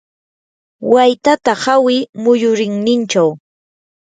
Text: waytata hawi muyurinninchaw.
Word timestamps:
waytata 0.91 1.51
hawi 1.63 1.95
muyurinninchaw. 2.21 3.29